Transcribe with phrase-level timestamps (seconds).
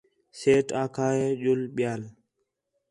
[0.39, 2.01] سیٹھ آکھا ہِے ڄُل ٻِیال